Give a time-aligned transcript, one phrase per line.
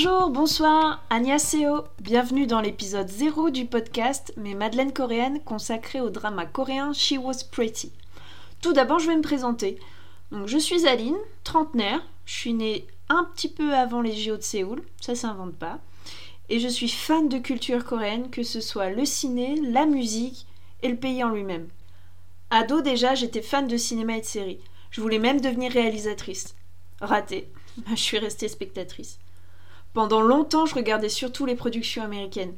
[0.00, 1.02] Bonjour, bonsoir,
[1.38, 1.82] Seo.
[2.00, 7.42] Bienvenue dans l'épisode 0 du podcast Mes Madeleines coréennes consacré au drama coréen She Was
[7.50, 7.90] Pretty.
[8.62, 9.76] Tout d'abord, je vais me présenter.
[10.30, 12.00] Donc, je suis Aline, trentenaire.
[12.26, 15.80] Je suis née un petit peu avant les JO de Séoul, ça s'invente pas.
[16.48, 20.46] Et je suis fan de culture coréenne, que ce soit le ciné, la musique
[20.82, 21.66] et le pays en lui-même.
[22.50, 24.60] Ado déjà, j'étais fan de cinéma et de séries.
[24.92, 26.54] Je voulais même devenir réalisatrice.
[27.00, 27.48] Raté.
[27.90, 29.18] Je suis restée spectatrice.
[29.98, 32.54] Pendant longtemps, je regardais surtout les productions américaines.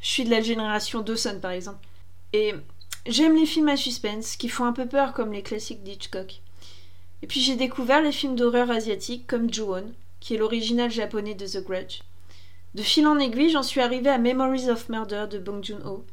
[0.00, 1.86] Je suis de la génération Dawson, par exemple.
[2.32, 2.54] Et
[3.04, 6.40] j'aime les films à suspense qui font un peu peur, comme les classiques d'Hitchcock.
[7.20, 11.46] Et puis j'ai découvert les films d'horreur asiatiques comme Ju-on, qui est l'original japonais de
[11.46, 12.00] The Grudge.
[12.74, 16.06] De fil en aiguille, j'en suis arrivée à Memories of Murder de Bong Joon-ho.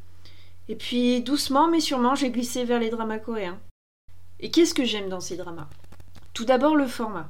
[0.67, 3.61] Et puis doucement mais sûrement, j'ai glissé vers les dramas coréens.
[4.41, 5.69] Et qu'est-ce que j'aime dans ces dramas?
[6.33, 7.29] Tout d'abord le format.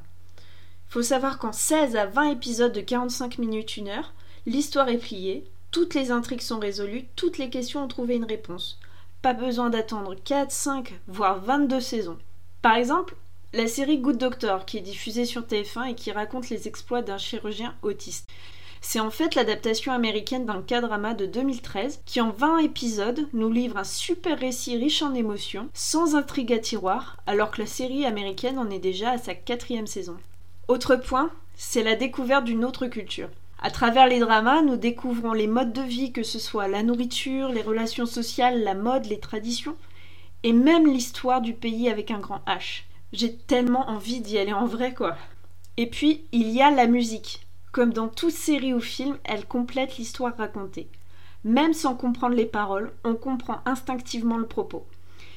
[0.90, 4.14] Faut savoir qu'en 16 à 20 épisodes de 45 minutes, 1 heure,
[4.46, 8.80] l'histoire est pliée, toutes les intrigues sont résolues, toutes les questions ont trouvé une réponse.
[9.22, 12.18] Pas besoin d'attendre 4, 5, voire 22 saisons.
[12.62, 13.16] Par exemple,
[13.54, 17.18] la série Good Doctor, qui est diffusée sur TF1 et qui raconte les exploits d'un
[17.18, 18.30] chirurgien autiste.
[18.82, 23.78] C'est en fait l'adaptation américaine d'un K-drama de 2013 qui en 20 épisodes nous livre
[23.78, 28.60] un super récit riche en émotions, sans intrigue à tiroir, alors que la série américaine
[28.60, 30.18] en est déjà à sa quatrième saison.
[30.68, 33.30] Autre point, c'est la découverte d'une autre culture.
[33.62, 37.50] À travers les dramas, nous découvrons les modes de vie, que ce soit la nourriture,
[37.50, 39.76] les relations sociales, la mode, les traditions,
[40.42, 42.84] et même l'histoire du pays avec un grand H.
[43.14, 45.16] J'ai tellement envie d'y aller en vrai, quoi.
[45.78, 47.46] Et puis, il y a la musique.
[47.72, 50.88] Comme dans toute série ou film, elle complète l'histoire racontée.
[51.44, 54.88] Même sans comprendre les paroles, on comprend instinctivement le propos.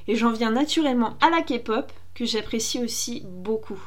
[0.06, 3.80] Et j'en viens naturellement à la K-pop, que j'apprécie aussi beaucoup.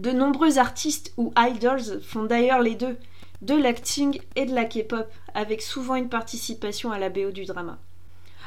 [0.00, 2.96] De nombreux artistes ou idols font d'ailleurs les deux,
[3.42, 7.76] de l'acting et de la K-pop, avec souvent une participation à la BO du drama.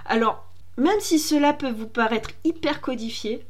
[0.07, 0.47] Alors,
[0.77, 3.45] même si cela peut vous paraître hyper codifié,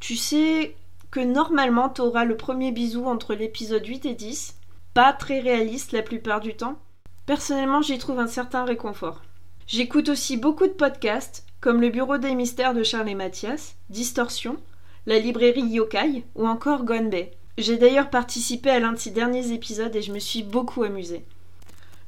[0.00, 0.74] tu sais
[1.10, 4.56] que normalement tu auras le premier bisou entre l'épisode 8 et 10,
[4.94, 6.78] pas très réaliste la plupart du temps.
[7.26, 9.20] Personnellement, j'y trouve un certain réconfort.
[9.66, 14.56] J'écoute aussi beaucoup de podcasts, comme le Bureau des mystères de Charles et Mathias, Distorsion,
[15.04, 17.30] la librairie Yokai ou encore Gonbei.
[17.58, 21.24] J'ai d'ailleurs participé à l'un de ces derniers épisodes et je me suis beaucoup amusée.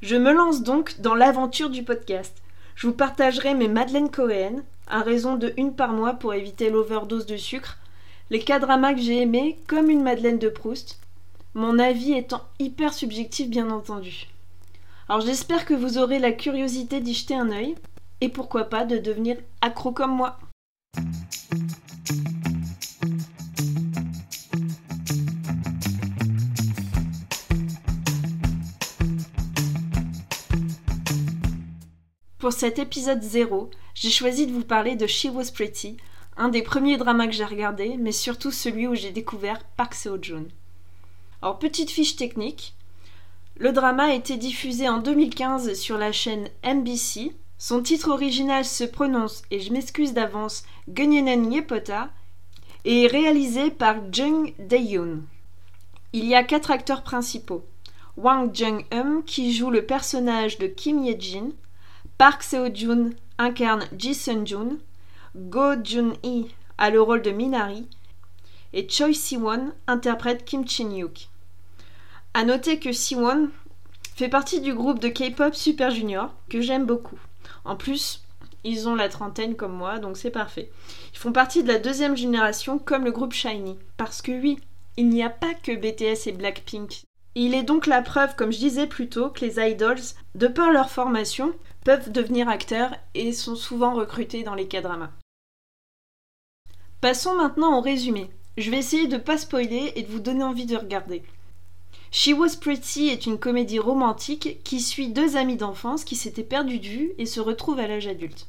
[0.01, 2.41] Je me lance donc dans l'aventure du podcast.
[2.75, 7.27] Je vous partagerai mes madeleines coréennes, à raison de une par mois pour éviter l'overdose
[7.27, 7.77] de sucre,
[8.31, 10.99] les cas dramas que j'ai aimés comme une madeleine de Proust,
[11.53, 14.27] mon avis étant hyper subjectif bien entendu.
[15.07, 17.75] Alors j'espère que vous aurez la curiosité d'y jeter un œil,
[18.19, 20.39] et pourquoi pas de devenir accro comme moi.
[32.45, 35.97] Pour cet épisode 0, j'ai choisi de vous parler de She Was Pretty,
[36.37, 40.45] un des premiers dramas que j'ai regardé, mais surtout celui où j'ai découvert Park Seo-joon.
[41.41, 42.75] Alors, petite fiche technique.
[43.57, 47.31] Le drama a été diffusé en 2015 sur la chaîne MBC.
[47.57, 52.11] Son titre original se prononce, et je m'excuse d'avance, Gunyenen Yepota,
[52.83, 55.23] et est réalisé par Jung Dae-yoon.
[56.13, 57.65] Il y a quatre acteurs principaux.
[58.17, 61.49] Wang Jung-eum qui joue le personnage de Kim Ye-jin,
[62.17, 64.77] Park Seo-joon incarne Ji Sun-joon,
[65.35, 67.89] Go Jun-hee a le rôle de Minari
[68.71, 71.27] et Choi Si-won interprète Kim Chin-hyuk.
[72.33, 73.49] À noter que Siwon
[74.15, 77.19] fait partie du groupe de K-pop Super Junior, que j'aime beaucoup.
[77.65, 78.23] En plus,
[78.63, 80.71] ils ont la trentaine comme moi, donc c'est parfait.
[81.13, 83.77] Ils font partie de la deuxième génération comme le groupe Shiny.
[83.97, 84.57] Parce que oui,
[84.95, 87.03] il n'y a pas que BTS et Blackpink.
[87.35, 89.99] Il est donc la preuve, comme je disais plus tôt, que les idols,
[90.35, 91.53] de par leur formation,
[91.85, 95.11] peuvent devenir acteurs et sont souvent recrutés dans les K-dramas.
[96.99, 98.29] Passons maintenant au résumé.
[98.57, 101.21] Je vais essayer de ne pas spoiler et de vous donner envie de regarder.
[102.11, 106.79] She Was Pretty est une comédie romantique qui suit deux amis d'enfance qui s'étaient perdus
[106.79, 108.47] de vue et se retrouvent à l'âge adulte.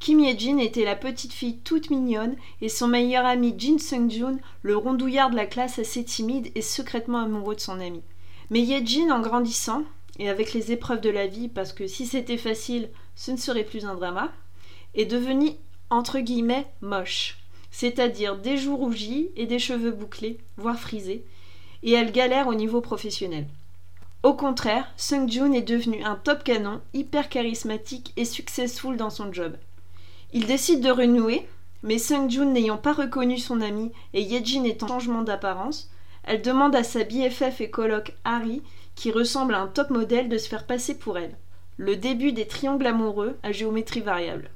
[0.00, 4.76] Kim Ye-jin était la petite fille toute mignonne et son meilleur ami Jin Sung-joon, le
[4.76, 8.02] rondouillard de la classe assez timide et secrètement amoureux de son ami.
[8.50, 9.84] Mais Ye-jin, en grandissant,
[10.18, 13.64] et avec les épreuves de la vie, parce que si c'était facile, ce ne serait
[13.64, 14.32] plus un drama,
[14.94, 15.50] est devenu
[15.90, 17.38] entre guillemets moche,
[17.70, 21.24] c'est-à-dire des joues rougies et des cheveux bouclés, voire frisés,
[21.82, 23.46] et elle galère au niveau professionnel.
[24.22, 29.32] Au contraire, Sung Joon est devenu un top canon, hyper charismatique et successful dans son
[29.32, 29.56] job.
[30.32, 31.46] Il décide de renouer,
[31.82, 35.90] mais Sung Joon n'ayant pas reconnu son ami et Yejin étant en changement d'apparence,
[36.24, 38.62] elle demande à sa BFF et coloc Harry,
[38.94, 41.36] qui ressemble à un top modèle de se faire passer pour elle.
[41.76, 44.50] Le début des triangles amoureux à géométrie variable.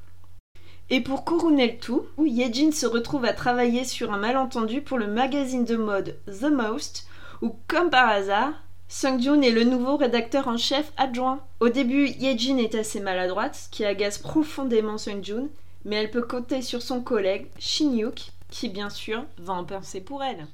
[0.88, 5.08] Et pour couronner le tout, Yejin se retrouve à travailler sur un malentendu pour le
[5.08, 7.08] magazine de mode The Most,
[7.42, 8.52] où, comme par hasard,
[8.88, 11.40] Sung-joon est le nouveau rédacteur en chef adjoint.
[11.58, 15.48] Au début, Yejin est assez maladroite, ce qui agace profondément Sung-joon,
[15.84, 20.22] mais elle peut compter sur son collègue Shin-yuk, qui bien sûr va en penser pour
[20.22, 20.46] elle.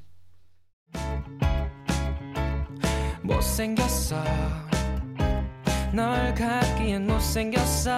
[3.42, 4.22] 못생겼어.
[5.92, 7.90] 널 갖기엔 못생겼어.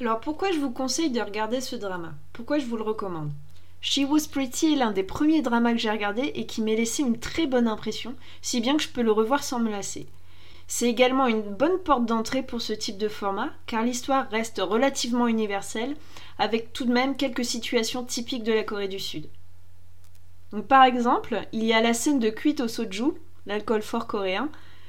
[0.00, 2.14] Alors pourquoi je vous conseille de regarder ce drama?
[2.32, 3.30] Pourquoi je vous le recommande?
[3.82, 7.02] She Was Pretty est l'un des premiers dramas que j'ai regardé et qui m'a laissé
[7.02, 10.06] une très bonne impression, si bien que je peux le revoir sans me lasser.
[10.66, 15.28] C'est également une bonne porte d'entrée pour ce type de format, car l'histoire reste relativement
[15.28, 15.94] universelle,
[16.38, 19.28] avec tout de même quelques situations typiques de la Corée du Sud.
[20.52, 23.12] Donc, par exemple, il y a la scène de cuite au soju,
[23.44, 24.48] l'alcool fort coréen,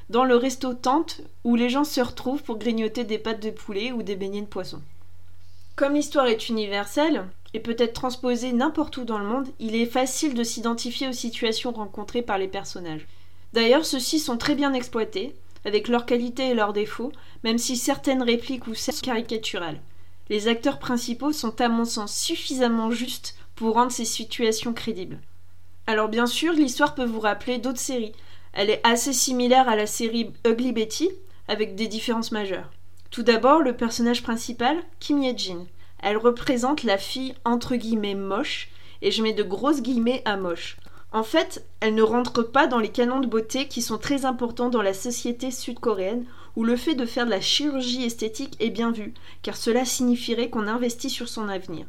[0.09, 3.91] dans le resto tente où les gens se retrouvent pour grignoter des pâtes de poulet
[3.91, 4.81] ou des beignets de poisson.
[5.81, 7.25] Comme l'histoire est universelle
[7.55, 11.11] et peut être transposée n'importe où dans le monde, il est facile de s'identifier aux
[11.11, 13.07] situations rencontrées par les personnages.
[13.53, 15.33] D'ailleurs, ceux-ci sont très bien exploités,
[15.65, 17.11] avec leurs qualités et leurs défauts,
[17.43, 19.81] même si certaines répliques ou sont caricaturales.
[20.29, 25.17] Les acteurs principaux sont à mon sens suffisamment justes pour rendre ces situations crédibles.
[25.87, 28.13] Alors bien sûr, l'histoire peut vous rappeler d'autres séries,
[28.53, 31.09] elle est assez similaire à la série Ugly Betty,
[31.47, 32.69] avec des différences majeures.
[33.11, 35.67] Tout d'abord, le personnage principal, Kim Ye-jin.
[36.01, 38.69] Elle représente la fille entre guillemets moche,
[39.01, 40.77] et je mets de grosses guillemets à moche.
[41.11, 44.69] En fait, elle ne rentre pas dans les canons de beauté qui sont très importants
[44.69, 46.25] dans la société sud-coréenne,
[46.55, 50.49] où le fait de faire de la chirurgie esthétique est bien vu, car cela signifierait
[50.49, 51.85] qu'on investit sur son avenir.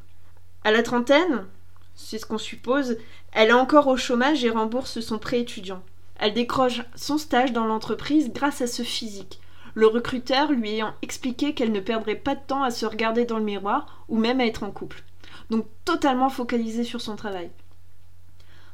[0.65, 1.47] À la trentaine,
[1.95, 2.97] c'est ce qu'on suppose,
[3.33, 5.85] elle est encore au chômage et rembourse son prêt étudiant.
[6.19, 9.41] Elle décroche son stage dans l'entreprise grâce à ce physique,
[9.75, 13.39] le recruteur lui ayant expliqué qu'elle ne perdrait pas de temps à se regarder dans
[13.39, 15.03] le miroir ou même à être en couple.
[15.51, 17.51] Donc totalement focalisée sur son travail.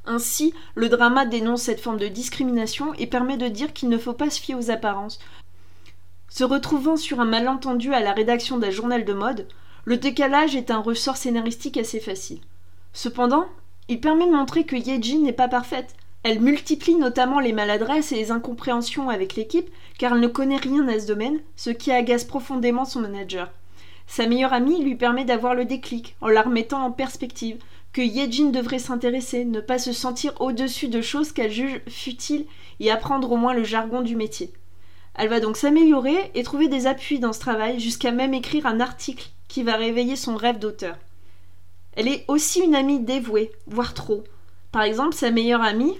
[0.04, 4.14] Ainsi, le drama dénonce cette forme de discrimination et permet de dire qu'il ne faut
[4.14, 5.18] pas se fier aux apparences.
[6.30, 9.46] Se retrouvant sur un malentendu à la rédaction d'un journal de mode,
[9.84, 12.40] le décalage est un ressort scénaristique assez facile.
[12.92, 13.46] Cependant,
[13.88, 15.94] il permet de montrer que Yejin n'est pas parfaite,
[16.28, 20.86] elle multiplie notamment les maladresses et les incompréhensions avec l'équipe car elle ne connaît rien
[20.86, 23.50] à ce domaine, ce qui agace profondément son manager.
[24.06, 27.56] Sa meilleure amie lui permet d'avoir le déclic en la remettant en perspective,
[27.94, 32.44] que Yejin devrait s'intéresser, ne pas se sentir au-dessus de choses qu'elle juge futiles
[32.78, 34.52] et apprendre au moins le jargon du métier.
[35.14, 38.80] Elle va donc s'améliorer et trouver des appuis dans ce travail jusqu'à même écrire un
[38.80, 40.96] article qui va réveiller son rêve d'auteur.
[41.96, 44.24] Elle est aussi une amie dévouée, voire trop.
[44.72, 45.96] Par exemple, sa meilleure amie,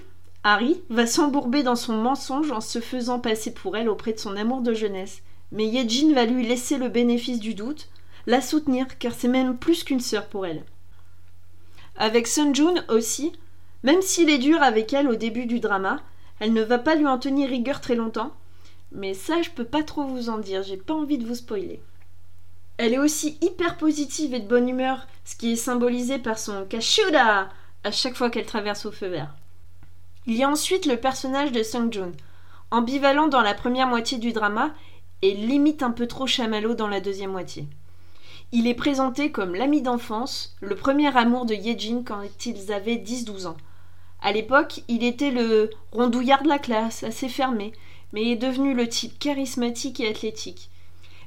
[0.51, 4.35] Harry va s'embourber dans son mensonge en se faisant passer pour elle auprès de son
[4.35, 5.21] amour de jeunesse.
[5.53, 7.91] Mais Yejin va lui laisser le bénéfice du doute,
[8.27, 10.65] la soutenir car c'est même plus qu'une sœur pour elle.
[11.97, 13.33] Avec Sunjun aussi,
[13.83, 16.01] même s'il est dur avec elle au début du drama,
[16.41, 18.33] elle ne va pas lui en tenir rigueur très longtemps.
[18.91, 21.83] Mais ça, je peux pas trop vous en dire, j'ai pas envie de vous spoiler.
[22.79, 26.65] Elle est aussi hyper positive et de bonne humeur, ce qui est symbolisé par son
[26.65, 27.51] kashuda
[27.85, 29.35] à chaque fois qu'elle traverse au feu vert.
[30.31, 32.13] Il y a ensuite le personnage de Sung-joon,
[32.71, 34.75] ambivalent dans la première moitié du drama
[35.23, 37.67] et limite un peu trop chamallow dans la deuxième moitié.
[38.53, 43.47] Il est présenté comme l'ami d'enfance, le premier amour de Yejin quand ils avaient 10-12
[43.47, 43.57] ans.
[44.21, 47.73] À l'époque, il était le rondouillard de la classe, assez fermé,
[48.13, 50.69] mais est devenu le type charismatique et athlétique.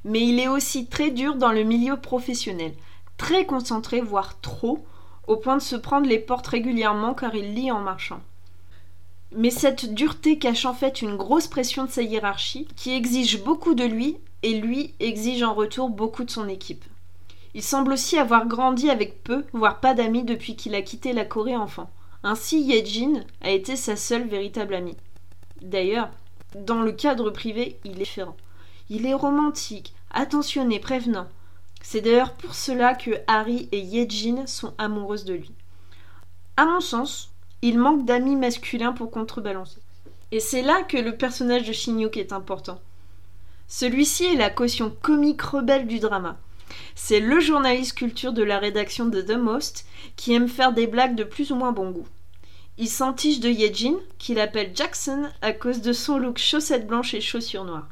[0.05, 2.75] Mais il est aussi très dur dans le milieu professionnel,
[3.17, 4.85] très concentré, voire trop,
[5.25, 8.21] au point de se prendre les portes régulièrement car il lit en marchant.
[9.33, 13.75] Mais cette dureté cache en fait une grosse pression de sa hiérarchie qui exige beaucoup
[13.75, 16.83] de lui et lui exige en retour beaucoup de son équipe.
[17.53, 21.25] Il semble aussi avoir grandi avec peu, voire pas d'amis depuis qu'il a quitté la
[21.25, 21.89] Corée enfant.
[22.23, 24.97] Ainsi, Yejin a été sa seule véritable amie.
[25.61, 26.09] D'ailleurs,
[26.55, 28.35] dans le cadre privé, il est différent.
[28.89, 31.27] Il est romantique, attentionné, prévenant.
[31.81, 35.51] C'est d'ailleurs pour cela que Harry et Yejin sont amoureuses de lui.
[36.57, 37.30] À mon sens,
[37.61, 39.79] il manque d'amis masculins pour contrebalancer.
[40.31, 42.79] Et c'est là que le personnage de Shinyuk est important.
[43.67, 46.37] Celui-ci est la caution comique rebelle du drama.
[46.95, 51.15] C'est le journaliste culture de la rédaction de The Most qui aime faire des blagues
[51.15, 52.07] de plus ou moins bon goût.
[52.77, 57.21] Il s'entiche de Yejin, qu'il appelle Jackson à cause de son look chaussettes blanches et
[57.21, 57.89] chaussures noires.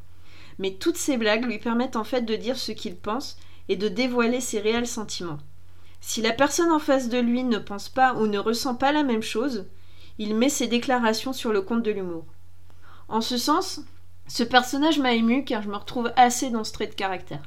[0.57, 3.87] Mais toutes ces blagues lui permettent en fait de dire ce qu'il pense et de
[3.87, 5.39] dévoiler ses réels sentiments.
[6.01, 9.03] Si la personne en face de lui ne pense pas ou ne ressent pas la
[9.03, 9.67] même chose,
[10.17, 12.25] il met ses déclarations sur le compte de l'humour.
[13.07, 13.81] En ce sens,
[14.27, 17.41] ce personnage m'a ému car je me retrouve assez dans ce trait de caractère.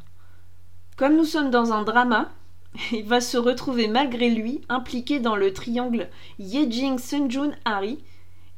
[0.96, 2.30] Comme nous sommes dans un drama,
[2.92, 8.02] il va se retrouver malgré lui impliqué dans le triangle Yejing Sunjun Harry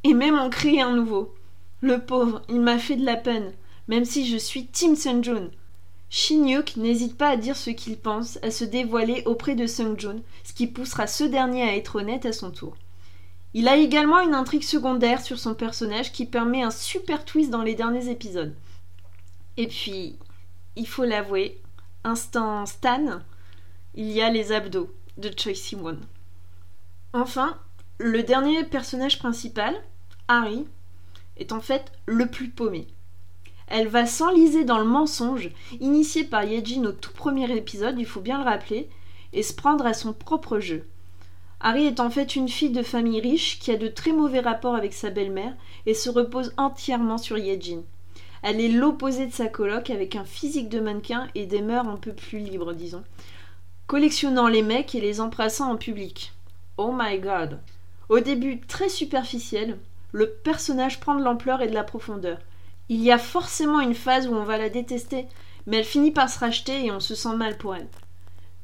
[0.04, 1.34] et même en créer un nouveau.
[1.80, 3.52] Le pauvre, il m'a fait de la peine,
[3.88, 5.50] même si je suis Team Sunjun.
[6.16, 10.52] Shinyuk n'hésite pas à dire ce qu'il pense, à se dévoiler auprès de Sungjun, ce
[10.52, 12.76] qui poussera ce dernier à être honnête à son tour.
[13.52, 17.64] Il a également une intrigue secondaire sur son personnage qui permet un super twist dans
[17.64, 18.54] les derniers épisodes.
[19.56, 20.16] Et puis,
[20.76, 21.60] il faut l'avouer,
[22.04, 23.18] instant Stan,
[23.96, 25.98] il y a les abdos de Choi Siwon.
[27.12, 27.58] Enfin,
[27.98, 29.74] le dernier personnage principal,
[30.28, 30.64] Harry,
[31.38, 32.86] est en fait le plus paumé.
[33.66, 38.20] Elle va s'enliser dans le mensonge, initié par Yejin au tout premier épisode, il faut
[38.20, 38.88] bien le rappeler,
[39.32, 40.86] et se prendre à son propre jeu.
[41.60, 44.74] Harry est en fait une fille de famille riche qui a de très mauvais rapports
[44.74, 45.54] avec sa belle-mère
[45.86, 47.82] et se repose entièrement sur Yejin.
[48.42, 51.96] Elle est l'opposé de sa coloc avec un physique de mannequin et des mœurs un
[51.96, 53.02] peu plus libres, disons
[53.86, 56.32] collectionnant les mecs et les embrassant en public.
[56.78, 57.60] Oh my god.
[58.08, 59.78] Au début très superficiel,
[60.12, 62.38] le personnage prend de l'ampleur et de la profondeur.
[62.88, 65.26] Il y a forcément une phase où on va la détester,
[65.66, 67.88] mais elle finit par se racheter et on se sent mal pour elle.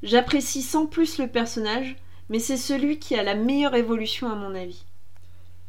[0.02, 1.96] J'apprécie sans plus le personnage,
[2.28, 4.84] mais c'est celui qui a la meilleure évolution à mon avis.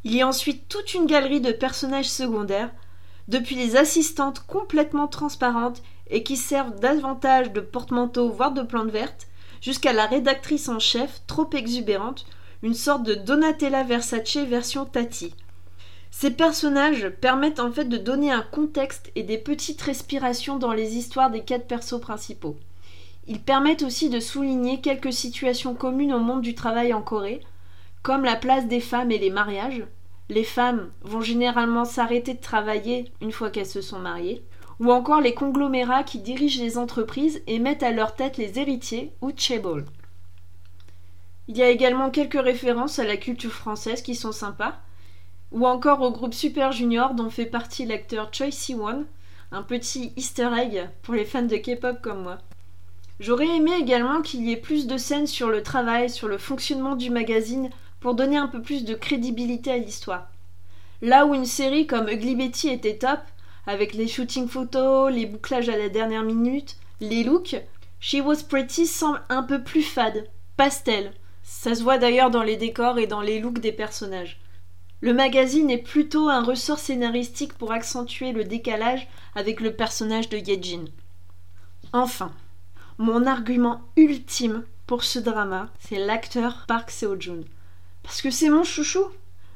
[0.03, 2.71] Il y a ensuite toute une galerie de personnages secondaires,
[3.27, 9.27] depuis les assistantes complètement transparentes et qui servent davantage de porte-manteau voire de plantes vertes,
[9.61, 12.25] jusqu'à la rédactrice en chef, trop exubérante,
[12.63, 15.33] une sorte de Donatella Versace version Tati.
[16.11, 20.95] Ces personnages permettent en fait de donner un contexte et des petites respirations dans les
[20.95, 22.57] histoires des quatre persos principaux.
[23.27, 27.41] Ils permettent aussi de souligner quelques situations communes au monde du travail en Corée,
[28.03, 29.83] comme la place des femmes et les mariages.
[30.29, 34.43] Les femmes vont généralement s'arrêter de travailler une fois qu'elles se sont mariées
[34.81, 39.13] ou encore les conglomérats qui dirigent les entreprises et mettent à leur tête les héritiers
[39.21, 39.85] ou chaebol.
[41.47, 44.79] Il y a également quelques références à la culture française qui sont sympas,
[45.51, 49.05] ou encore au groupe Super Junior dont fait partie l'acteur Choi Siwon,
[49.51, 52.37] un petit easter egg pour les fans de K-pop comme moi.
[53.19, 56.95] J'aurais aimé également qu'il y ait plus de scènes sur le travail, sur le fonctionnement
[56.95, 60.27] du magazine, pour donner un peu plus de crédibilité à l'histoire.
[61.03, 63.19] Là où une série comme Ugly Betty était top,
[63.67, 67.55] avec les shootings photos, les bouclages à la dernière minute, les looks,
[67.99, 70.27] She Was Pretty semble un peu plus fade,
[70.57, 71.13] pastel.
[71.43, 74.40] Ça se voit d'ailleurs dans les décors et dans les looks des personnages.
[75.01, 80.37] Le magazine est plutôt un ressort scénaristique pour accentuer le décalage avec le personnage de
[80.37, 80.85] Yejin.
[81.91, 82.31] Enfin,
[82.99, 87.45] mon argument ultime pour ce drama, c'est l'acteur Park Seo-joon.
[88.03, 89.05] Parce que c'est mon chouchou.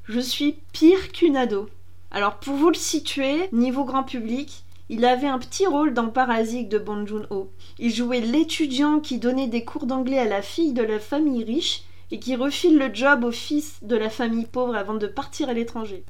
[0.05, 1.69] Je suis pire qu'une ado.
[2.09, 6.69] Alors pour vous le situer, niveau grand public, il avait un petit rôle dans Parasite
[6.69, 7.51] de Bong Joon-ho.
[7.77, 11.83] Il jouait l'étudiant qui donnait des cours d'anglais à la fille de la famille riche
[12.11, 15.53] et qui refile le job au fils de la famille pauvre avant de partir à
[15.53, 16.03] l'étranger.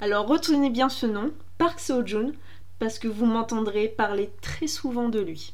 [0.00, 2.32] Alors retenez bien ce nom, Park Seo-joon,
[2.78, 5.52] parce que vous m'entendrez parler très souvent de lui.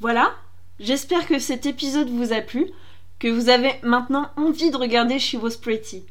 [0.00, 0.34] Voilà,
[0.80, 2.70] j'espère que cet épisode vous a plu,
[3.18, 6.04] que vous avez maintenant envie de regarder She Was Pretty.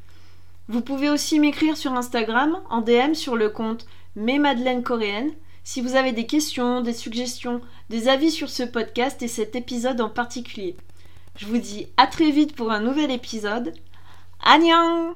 [0.67, 3.85] Vous pouvez aussi m'écrire sur Instagram en DM sur le compte
[4.15, 5.31] Mes Madeleine Coréenne
[5.63, 10.01] si vous avez des questions, des suggestions, des avis sur ce podcast et cet épisode
[10.01, 10.75] en particulier.
[11.37, 13.73] Je vous dis à très vite pour un nouvel épisode.
[14.43, 15.15] Annyeong!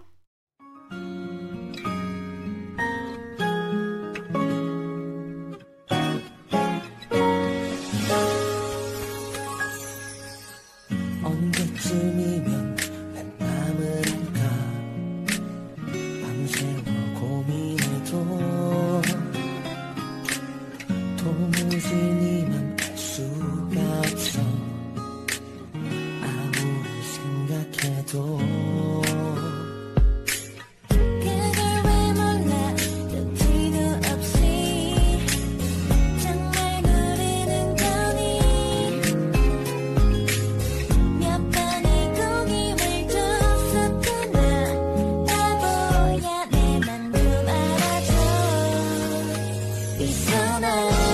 [50.60, 51.05] no.